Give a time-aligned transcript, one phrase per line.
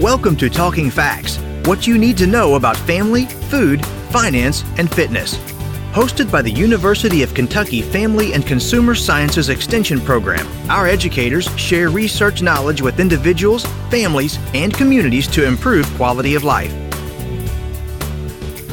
[0.00, 5.38] Welcome to Talking Facts what you need to know about family, food, finance, and fitness.
[5.94, 11.88] Hosted by the University of Kentucky Family and Consumer Sciences Extension Program, our educators share
[11.88, 16.85] research knowledge with individuals, families, and communities to improve quality of life.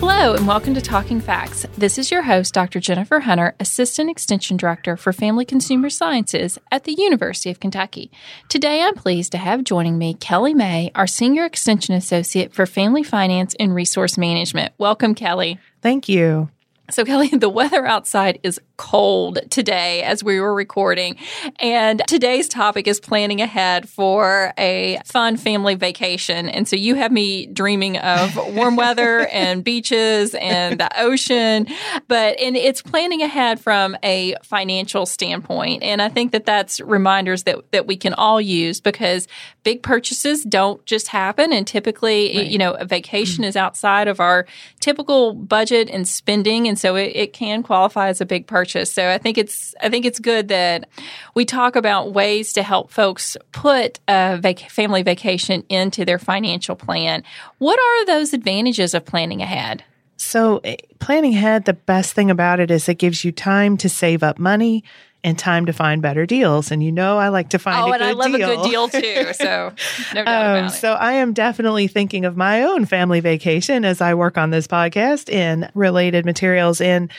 [0.05, 1.65] Hello, and welcome to Talking Facts.
[1.77, 2.81] This is your host, Dr.
[2.81, 8.11] Jennifer Hunter, Assistant Extension Director for Family Consumer Sciences at the University of Kentucky.
[8.49, 13.01] Today, I'm pleased to have joining me Kelly May, our Senior Extension Associate for Family
[13.01, 14.73] Finance and Resource Management.
[14.77, 15.57] Welcome, Kelly.
[15.81, 16.49] Thank you.
[16.91, 21.15] So, Kelly, the weather outside is cold today as we were recording.
[21.59, 26.49] And today's topic is planning ahead for a fun family vacation.
[26.49, 31.67] And so you have me dreaming of warm weather and beaches and the ocean,
[32.07, 35.83] but and it's planning ahead from a financial standpoint.
[35.83, 39.27] And I think that that's reminders that, that we can all use because
[39.63, 41.53] big purchases don't just happen.
[41.53, 42.47] And typically, right.
[42.47, 43.49] you know, a vacation mm-hmm.
[43.49, 44.45] is outside of our
[44.79, 46.67] typical budget and spending.
[46.67, 48.93] And so it, it can qualify as a big purchase purchase.
[48.93, 50.87] So I think it's I think it's good that
[51.35, 56.77] we talk about ways to help folks put a vac- family vacation into their financial
[56.77, 57.23] plan.
[57.57, 59.83] What are those advantages of planning ahead?
[60.15, 63.89] So, eh, planning ahead, the best thing about it is it gives you time to
[63.89, 64.85] save up money
[65.25, 66.71] and time to find better deals.
[66.71, 68.07] And you know, I like to find oh, a good deal.
[68.07, 68.51] Oh, and I love deal.
[68.51, 69.33] a good deal too.
[69.43, 69.73] So,
[70.13, 70.77] no doubt um, about it.
[70.77, 74.67] So, I am definitely thinking of my own family vacation as I work on this
[74.67, 76.79] podcast and related materials.
[76.79, 77.11] And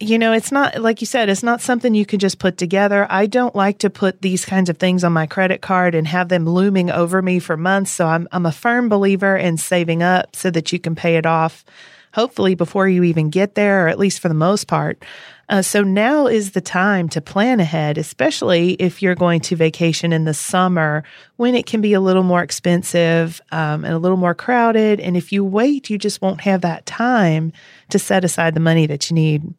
[0.00, 3.06] you know, it's not, like you said, it's not something you can just put together.
[3.08, 6.28] I don't like to put these kinds of things on my credit card and have
[6.28, 7.92] them looming over me for months.
[7.92, 11.26] So I'm, I'm a firm believer in saving up so that you can pay it
[11.26, 11.64] off,
[12.12, 15.02] hopefully before you even get there, or at least for the most part.
[15.48, 20.12] Uh, so now is the time to plan ahead, especially if you're going to vacation
[20.12, 21.04] in the summer
[21.36, 25.00] when it can be a little more expensive um, and a little more crowded.
[25.00, 27.52] And if you wait, you just won't have that time
[27.90, 29.54] to set aside the money that you need.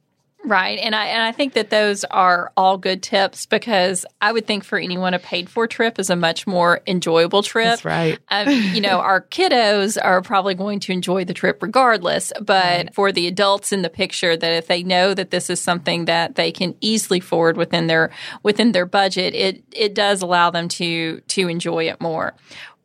[0.45, 0.77] Right.
[0.77, 4.63] And I and I think that those are all good tips because I would think
[4.63, 7.65] for anyone a paid for trip is a much more enjoyable trip.
[7.65, 8.19] That's right.
[8.29, 12.93] um, you know, our kiddos are probably going to enjoy the trip regardless, but right.
[12.93, 16.35] for the adults in the picture that if they know that this is something that
[16.35, 18.11] they can easily forward within their
[18.43, 22.35] within their budget, it it does allow them to to enjoy it more.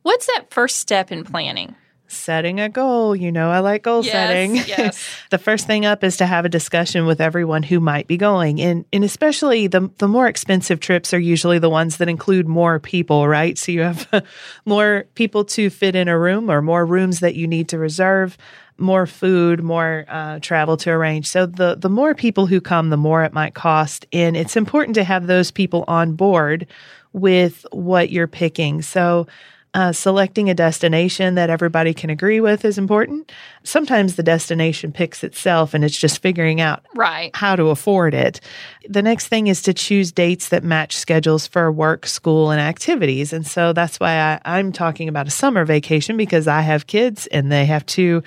[0.03, 1.75] What's that first step in planning?
[2.11, 3.15] Setting a goal.
[3.15, 4.57] You know, I like goal yes, setting.
[4.57, 5.09] Yes.
[5.31, 8.61] the first thing up is to have a discussion with everyone who might be going.
[8.61, 12.79] And and especially the the more expensive trips are usually the ones that include more
[12.79, 13.57] people, right?
[13.57, 14.25] So you have
[14.65, 18.37] more people to fit in a room or more rooms that you need to reserve,
[18.79, 21.27] more food, more uh, travel to arrange.
[21.27, 24.07] So the the more people who come, the more it might cost.
[24.13, 26.67] And it's important to have those people on board
[27.13, 28.83] with what you're picking.
[28.83, 29.27] So
[29.73, 33.31] uh, selecting a destination that everybody can agree with is important.
[33.63, 37.31] Sometimes the destination picks itself and it's just figuring out right.
[37.35, 38.41] how to afford it.
[38.89, 43.33] The next thing is to choose dates that match schedules for work, school, and activities.
[43.33, 47.29] And so that's why I, I'm talking about a summer vacation because I have kids
[47.29, 48.23] and they have to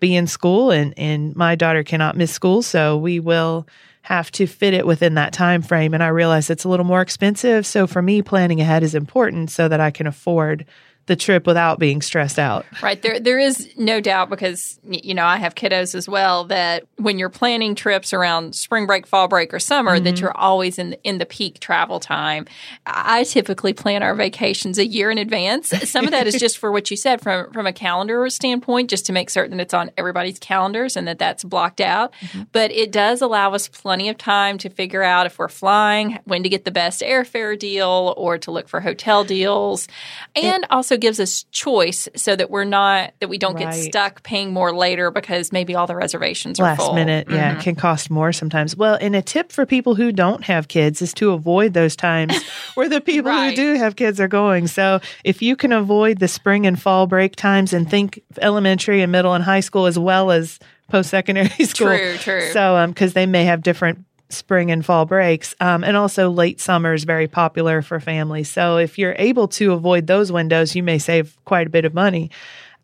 [0.00, 2.62] be in school and, and my daughter cannot miss school.
[2.62, 3.68] So we will
[4.08, 7.02] have to fit it within that time frame and i realize it's a little more
[7.02, 7.66] expensive.
[7.66, 10.64] So for me planning ahead is important so that i can afford
[11.08, 12.64] the trip without being stressed out.
[12.82, 13.00] Right.
[13.00, 17.18] There there is no doubt because you know, I have kiddos as well that when
[17.18, 20.04] you're planning trips around spring break, fall break or summer mm-hmm.
[20.04, 22.46] that you're always in in the peak travel time.
[22.86, 25.68] I typically plan our vacations a year in advance.
[25.90, 29.06] Some of that is just for what you said from from a calendar standpoint just
[29.06, 32.12] to make certain that it's on everybody's calendars and that that's blocked out.
[32.20, 32.42] Mm-hmm.
[32.52, 36.42] But it does allow us plenty of time to figure out if we're flying, when
[36.42, 39.88] to get the best airfare deal or to look for hotel deals
[40.36, 43.72] and it, also gives us choice so that we're not that we don't right.
[43.72, 47.26] get stuck paying more later because maybe all the reservations are last minute.
[47.26, 47.36] Mm-hmm.
[47.36, 48.76] Yeah, it can cost more sometimes.
[48.76, 52.36] Well, and a tip for people who don't have kids is to avoid those times
[52.74, 53.50] where the people right.
[53.50, 54.66] who do have kids are going.
[54.66, 59.12] So if you can avoid the spring and fall break times and think elementary and
[59.12, 60.58] middle and high school as well as
[60.88, 61.88] post secondary school.
[61.88, 62.52] True, true.
[62.52, 65.54] So, um, because they may have different spring and fall breaks.
[65.60, 68.50] Um, and also, late summer is very popular for families.
[68.50, 71.94] So, if you're able to avoid those windows, you may save quite a bit of
[71.94, 72.30] money.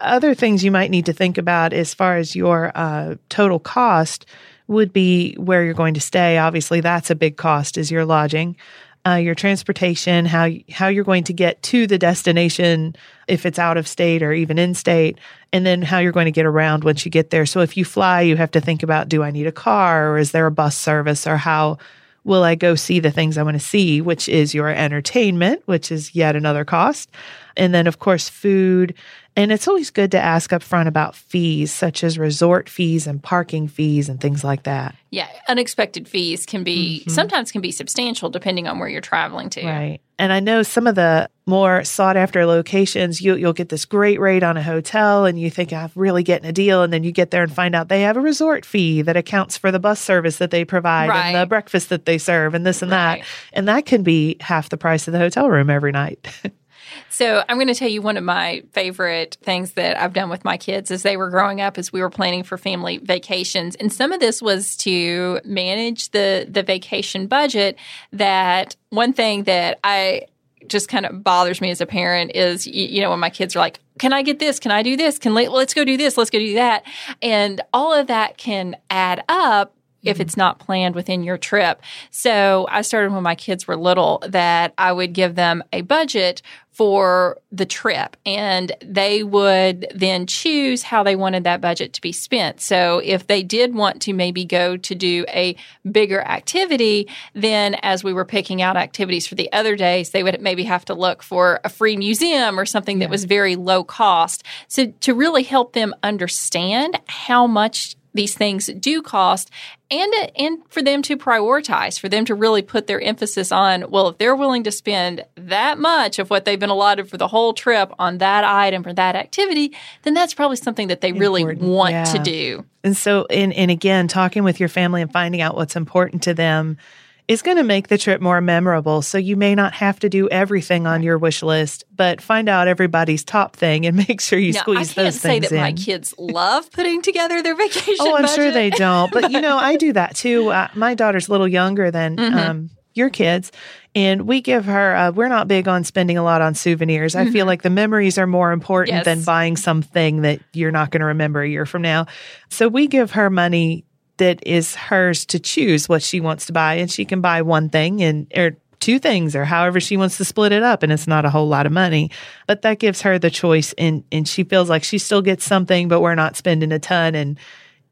[0.00, 4.26] Other things you might need to think about as far as your uh, total cost
[4.66, 6.38] would be where you're going to stay.
[6.38, 8.56] Obviously, that's a big cost, is your lodging
[9.06, 12.96] uh, your transportation, how how you're going to get to the destination
[13.28, 15.18] if it's out of state or even in state,
[15.52, 17.44] and then how you're going to get around once you get there.
[17.46, 20.18] So if you fly, you have to think about: Do I need a car, or
[20.18, 21.78] is there a bus service, or how
[22.24, 25.92] will I go see the things I want to see, which is your entertainment, which
[25.92, 27.10] is yet another cost,
[27.56, 28.94] and then of course food
[29.36, 33.20] And it's always good to ask up front about fees, such as resort fees and
[33.20, 34.94] parking fees and things like that.
[35.10, 37.10] Yeah, unexpected fees can be mm-hmm.
[37.10, 39.66] sometimes can be substantial depending on where you're traveling to.
[39.66, 40.00] Right.
[40.18, 44.20] And I know some of the more sought after locations, you, you'll get this great
[44.20, 46.82] rate on a hotel and you think, I'm really getting a deal.
[46.82, 49.58] And then you get there and find out they have a resort fee that accounts
[49.58, 51.26] for the bus service that they provide right.
[51.26, 53.18] and the breakfast that they serve and this and right.
[53.18, 53.26] that.
[53.52, 56.28] And that can be half the price of the hotel room every night.
[57.08, 60.44] So I'm going to tell you one of my favorite things that I've done with
[60.44, 63.74] my kids as they were growing up as we were planning for family vacations.
[63.76, 67.76] And some of this was to manage the the vacation budget
[68.12, 70.26] that one thing that I
[70.66, 73.58] just kind of bothers me as a parent is you know when my kids are
[73.58, 74.58] like can i get this?
[74.58, 75.18] Can i do this?
[75.18, 76.84] Can let's go do this let's go do that.
[77.22, 79.73] And all of that can add up
[80.04, 81.82] if it's not planned within your trip.
[82.10, 86.42] So I started when my kids were little that I would give them a budget
[86.74, 92.10] for the trip and they would then choose how they wanted that budget to be
[92.10, 92.60] spent.
[92.60, 95.54] So if they did want to maybe go to do a
[95.88, 100.40] bigger activity, then as we were picking out activities for the other days, they would
[100.40, 104.42] maybe have to look for a free museum or something that was very low cost.
[104.66, 109.50] So to really help them understand how much these things do cost
[109.90, 114.08] and and for them to prioritize for them to really put their emphasis on well
[114.08, 117.52] if they're willing to spend that much of what they've been allotted for the whole
[117.52, 121.92] trip on that item or that activity then that's probably something that they really want
[121.92, 122.04] yeah.
[122.04, 125.76] to do and so and and again talking with your family and finding out what's
[125.76, 126.78] important to them
[127.26, 129.00] is going to make the trip more memorable.
[129.00, 132.68] So you may not have to do everything on your wish list, but find out
[132.68, 135.30] everybody's top thing and make sure you now, squeeze those things in.
[135.30, 135.60] I can't say that in.
[135.60, 137.96] my kids love putting together their vacation.
[138.00, 138.36] Oh, I'm budget.
[138.36, 139.10] sure they don't.
[139.10, 140.50] But you know, I do that too.
[140.50, 142.38] Uh, my daughter's a little younger than mm-hmm.
[142.38, 143.52] um, your kids.
[143.94, 147.14] And we give her, uh, we're not big on spending a lot on souvenirs.
[147.14, 147.28] Mm-hmm.
[147.28, 147.48] I feel mm-hmm.
[147.48, 149.04] like the memories are more important yes.
[149.04, 152.06] than buying something that you're not going to remember a year from now.
[152.50, 153.84] So we give her money
[154.18, 156.74] that is hers to choose what she wants to buy.
[156.74, 160.24] And she can buy one thing and or two things or however she wants to
[160.24, 162.10] split it up and it's not a whole lot of money.
[162.46, 165.88] But that gives her the choice and and she feels like she still gets something
[165.88, 167.14] but we're not spending a ton.
[167.14, 167.38] And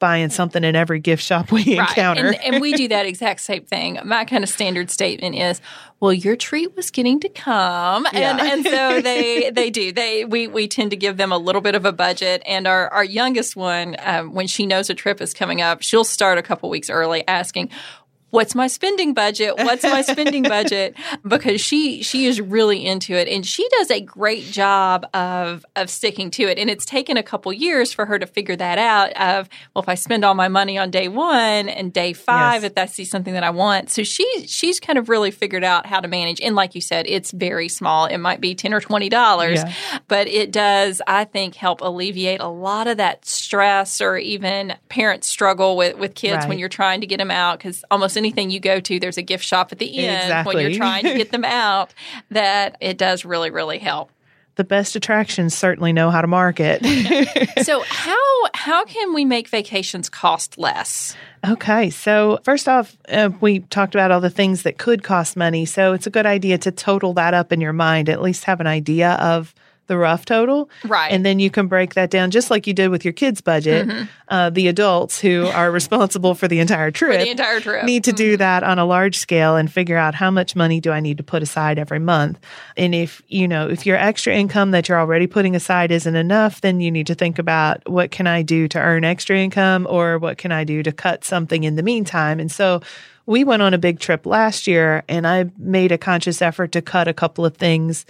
[0.03, 1.89] buying something in every gift shop we right.
[1.89, 2.27] encounter.
[2.27, 4.01] And, and, we do that exact same thing.
[4.05, 5.61] My kind of standard statement is,
[6.01, 8.33] "Well, your treat was getting to come," yeah.
[8.33, 9.93] and and so they they do.
[9.93, 12.43] They we we tend to give them a little bit of a budget.
[12.47, 16.03] And our our youngest one, um, when she knows a trip is coming up, she'll
[16.03, 17.71] start a couple weeks early asking,
[18.33, 19.57] what's my spending budget?
[19.59, 20.97] What's my spending budget?
[21.27, 25.89] Because she she is really into it and she does a great job of of
[25.89, 26.59] sticking to it.
[26.59, 29.89] And it's taken a couple years for her to figure that out of well if
[29.89, 32.65] I spend all my money on day 1 and day 5 yes.
[32.65, 33.91] if that's something that I want.
[33.91, 37.07] So she she's kind of really figured out how to manage and like you said
[37.07, 38.07] it's very small.
[38.07, 39.73] It might be 10 or 20 dollars, yeah.
[40.09, 45.29] but it does I think help alleviate a lot of that stress or even parents
[45.29, 46.49] struggle with with kids right.
[46.49, 49.23] when you're trying to get them out cuz almost anything you go to, there's a
[49.23, 50.55] gift shop at the end exactly.
[50.55, 51.93] when you're trying to get them out,
[52.31, 54.11] that it does really, really help
[54.55, 56.85] the best attractions certainly know how to market.
[57.63, 58.19] so how
[58.55, 61.15] how can we make vacations cost less?
[61.47, 65.65] Okay, so first off, uh, we talked about all the things that could cost money.
[65.67, 68.09] So it's a good idea to total that up in your mind.
[68.09, 69.55] At least have an idea of
[69.87, 70.71] the rough total.
[70.85, 71.11] Right.
[71.13, 73.89] And then you can break that down just like you did with your kids' budget.
[73.89, 74.05] Mm-hmm.
[74.29, 77.85] Uh, the adults who are responsible for the entire trip, the entire trip.
[77.85, 78.17] need to mm-hmm.
[78.17, 81.19] do that on a large scale and figure out how much money do I need
[81.19, 82.39] to put aside every month.
[82.77, 86.61] And if, you know, if your extra income that you're already putting aside isn't enough,
[86.61, 90.19] then you need to think about what can I do to earn extra income or
[90.19, 92.41] what can I do to cut something in the meantime.
[92.41, 92.81] And so
[93.27, 96.83] we went on a big trip last year and I made a conscious effort to
[96.83, 98.05] cut a couple of things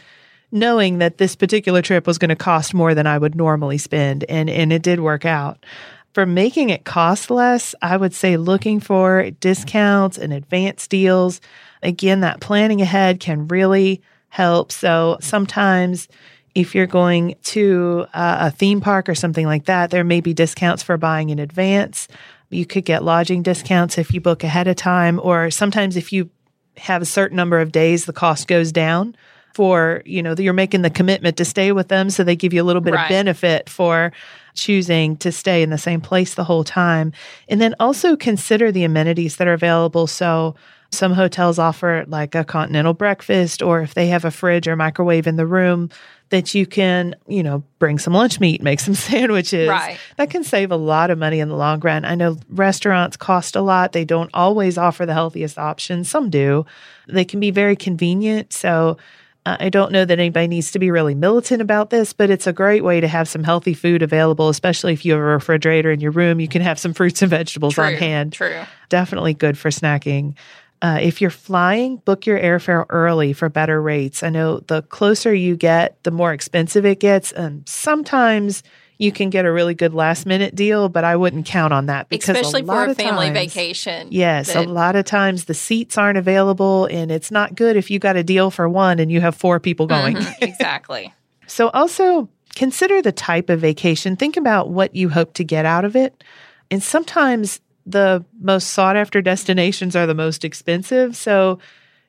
[0.53, 4.25] knowing that this particular trip was going to cost more than I would normally spend.
[4.29, 5.65] And, and it did work out.
[6.13, 11.41] For making it cost less, I would say looking for discounts and advance deals.
[11.83, 14.71] Again, that planning ahead can really help.
[14.71, 16.09] So sometimes
[16.55, 20.35] if you're going to uh, a theme park or something like that, there may be
[20.35, 22.09] discounts for buying in advance.
[22.51, 26.29] You could get lodging discounts if you book ahead of time, or sometimes if you
[26.77, 29.17] have a certain number of days, the cost goes down
[29.55, 32.11] for, you know, you're making the commitment to stay with them.
[32.11, 33.05] So they give you a little bit right.
[33.05, 34.13] of benefit for
[34.55, 37.13] choosing to stay in the same place the whole time.
[37.49, 40.07] And then also consider the amenities that are available.
[40.07, 40.55] So
[40.91, 45.27] some hotels offer like a continental breakfast, or if they have a fridge or microwave
[45.27, 45.89] in the room,
[46.29, 49.69] that you can, you know, bring some lunch meat, make some sandwiches.
[49.69, 49.99] Right.
[50.17, 52.05] That can save a lot of money in the long run.
[52.05, 53.93] I know restaurants cost a lot.
[53.93, 56.11] They don't always offer the healthiest options.
[56.11, 56.67] Some do.
[57.09, 58.53] They can be very convenient.
[58.53, 58.99] So
[59.45, 62.53] I don't know that anybody needs to be really militant about this, but it's a
[62.53, 66.01] great way to have some healthy food available, especially if you have a refrigerator in
[66.01, 66.39] your room.
[66.39, 68.35] You can have some fruits and vegetables True, on hand.
[68.35, 68.63] True.
[68.89, 70.35] Definitely good for snacking.
[70.81, 74.23] Uh, if you're flying, book your airfare early for better rates.
[74.23, 77.33] I know the closer you get, the more expensive it gets.
[77.33, 78.63] And sometimes
[79.03, 82.09] you can get a really good last minute deal, but I wouldn't count on that
[82.09, 84.09] because especially a for a of family times- vacation.
[84.11, 87.91] Yes, that- a lot of times the seats aren't available, and it's not good if
[87.91, 90.17] you got a deal for one and you have four people going.
[90.17, 91.13] Mhm, exactly.
[91.49, 94.15] So, also consider the type of vacation.
[94.15, 96.23] Think about what you hope to get out of it.
[96.71, 101.17] And sometimes the most sought after destinations are the most expensive.
[101.17, 101.59] So,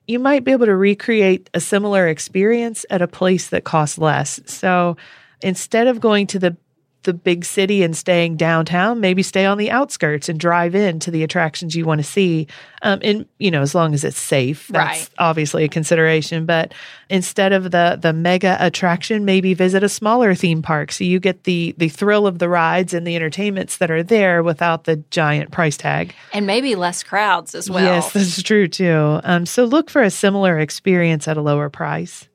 [0.05, 4.39] you might be able to recreate a similar experience at a place that costs less.
[4.45, 4.95] So,
[5.41, 6.55] instead of going to the
[7.03, 11.11] the big city and staying downtown, maybe stay on the outskirts and drive in to
[11.11, 12.47] the attractions you want to see.
[12.81, 15.09] Um, and you know, as long as it's safe, that's Right.
[15.17, 16.45] obviously a consideration.
[16.45, 16.73] But
[17.09, 21.43] instead of the the mega attraction, maybe visit a smaller theme park so you get
[21.43, 25.51] the the thrill of the rides and the entertainments that are there without the giant
[25.51, 26.13] price tag.
[26.33, 27.83] And maybe less crowds as well.
[27.83, 29.19] Yes, that's true too.
[29.23, 32.27] Um, so look for a similar experience at a lower price.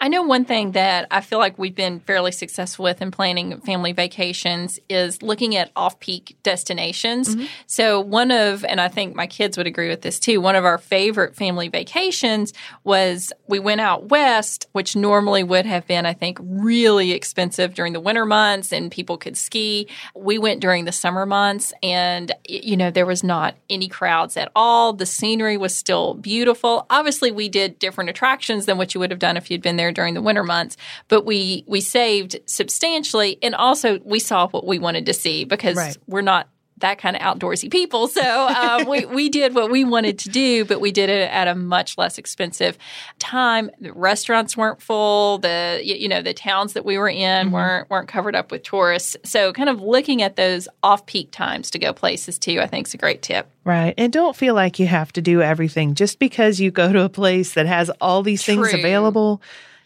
[0.00, 3.60] I know one thing that I feel like we've been fairly successful with in planning
[3.62, 7.34] family vacations is looking at off peak destinations.
[7.34, 7.46] Mm-hmm.
[7.66, 10.64] So, one of, and I think my kids would agree with this too, one of
[10.64, 12.52] our favorite family vacations
[12.84, 17.92] was we went out west, which normally would have been, I think, really expensive during
[17.92, 19.88] the winter months and people could ski.
[20.14, 24.52] We went during the summer months and, you know, there was not any crowds at
[24.54, 24.92] all.
[24.92, 26.86] The scenery was still beautiful.
[26.88, 29.87] Obviously, we did different attractions than what you would have done if you'd been there
[29.92, 30.76] during the winter months,
[31.08, 35.76] but we we saved substantially and also we saw what we wanted to see because
[35.76, 35.96] Right.
[36.06, 36.48] we're not
[36.80, 38.06] that kind of outdoorsy people.
[38.06, 41.48] So um, we, we did what we wanted to do, but we did it at
[41.48, 42.78] a much less expensive
[43.18, 43.70] time.
[43.80, 45.38] The restaurants weren't full.
[45.38, 49.16] The you know the towns that we were in weren't weren't covered up with tourists.
[49.24, 52.86] So kind of looking at those off peak times to go places too, I think
[52.86, 53.48] is a great tip.
[53.64, 53.94] Right.
[53.98, 57.08] And don't feel like you have to do everything just because you go to a
[57.08, 59.42] place that has all these things available.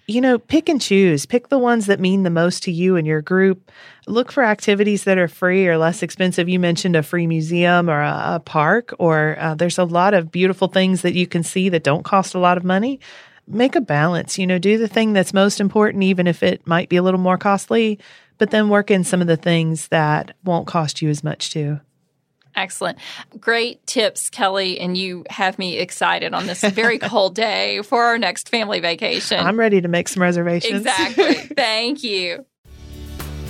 [0.09, 1.26] You know, pick and choose.
[1.26, 3.71] Pick the ones that mean the most to you and your group.
[4.09, 6.49] Look for activities that are free or less expensive.
[6.49, 10.32] You mentioned a free museum or a, a park, or uh, there's a lot of
[10.32, 12.99] beautiful things that you can see that don't cost a lot of money.
[13.47, 14.38] Make a balance.
[14.38, 17.21] You know, do the thing that's most important, even if it might be a little
[17.21, 18.00] more costly,
[18.38, 21.78] but then work in some of the things that won't cost you as much too.
[22.54, 22.99] Excellent.
[23.40, 24.78] Great tips, Kelly.
[24.80, 29.38] And you have me excited on this very cold day for our next family vacation.
[29.40, 30.80] I'm ready to make some reservations.
[30.87, 31.35] exactly.
[31.56, 32.44] Thank you.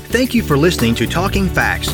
[0.07, 1.93] Thank you for listening to Talking Facts.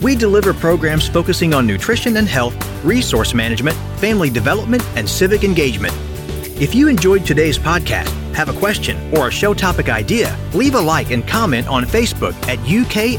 [0.00, 5.92] We deliver programs focusing on nutrition and health, resource management, family development, and civic engagement.
[6.60, 10.80] If you enjoyed today's podcast, have a question, or a show topic idea, leave a
[10.80, 13.18] like and comment on Facebook at UKFCSEXT.